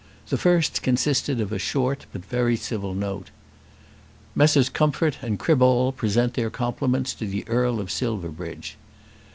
[0.29, 3.29] The first consisted of a short but very civil note.
[4.33, 4.67] Messrs.
[4.67, 8.77] Comfort and Criball present their compliments to the Earl of Silverbridge.